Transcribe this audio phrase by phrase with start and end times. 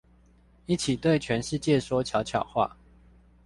[0.65, 2.75] 一起來對全世界說悄悄話